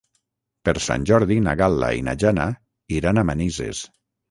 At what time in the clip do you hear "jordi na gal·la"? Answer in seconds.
1.09-1.91